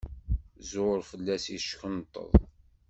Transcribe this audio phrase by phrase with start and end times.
[0.69, 2.31] Ẓẓur fell-as yeckunṭeḍ.